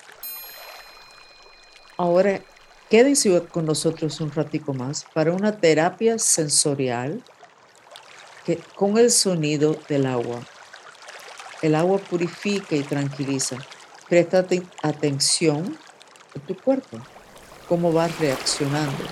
Ahora, 1.98 2.42
quédense 2.90 3.42
con 3.52 3.66
nosotros 3.66 4.20
un 4.20 4.32
ratico 4.32 4.74
más 4.74 5.06
para 5.14 5.32
una 5.32 5.60
terapia 5.60 6.18
sensorial 6.18 7.24
que, 8.46 8.58
con 8.76 8.98
el 8.98 9.12
sonido 9.12 9.78
del 9.88 10.08
agua. 10.08 10.42
El 11.62 11.76
agua 11.76 12.00
purifica 12.00 12.76
y 12.76 12.84
tranquiliza. 12.84 13.58
Presta 14.10 14.46
atención 14.82 15.78
a 16.36 16.40
tu 16.40 16.58
cuerpo, 16.58 16.98
cómo 17.68 17.92
vas 17.94 18.20
reaccionando 18.20 19.04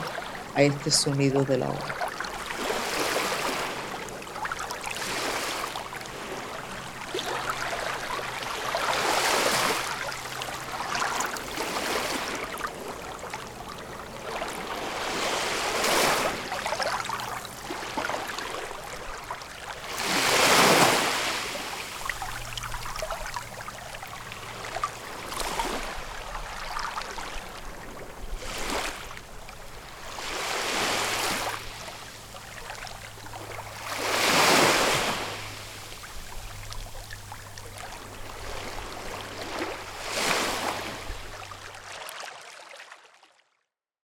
a 0.56 0.64
este 0.64 0.92
sonido 0.92 1.44
del 1.44 1.64
agua. 1.64 2.11